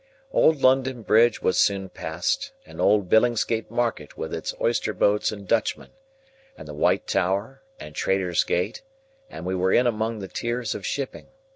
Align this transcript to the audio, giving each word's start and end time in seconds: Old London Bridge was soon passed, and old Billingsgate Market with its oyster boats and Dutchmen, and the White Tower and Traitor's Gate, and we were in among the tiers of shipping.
Old 0.31 0.63
London 0.63 1.03
Bridge 1.03 1.43
was 1.43 1.59
soon 1.59 1.87
passed, 1.87 2.53
and 2.65 2.81
old 2.81 3.07
Billingsgate 3.07 3.69
Market 3.69 4.17
with 4.17 4.33
its 4.33 4.51
oyster 4.59 4.93
boats 4.93 5.31
and 5.31 5.47
Dutchmen, 5.47 5.91
and 6.57 6.67
the 6.67 6.73
White 6.73 7.05
Tower 7.05 7.61
and 7.79 7.93
Traitor's 7.93 8.43
Gate, 8.43 8.81
and 9.29 9.45
we 9.45 9.53
were 9.53 9.71
in 9.71 9.85
among 9.85 10.17
the 10.17 10.27
tiers 10.27 10.73
of 10.73 10.87
shipping. 10.87 11.27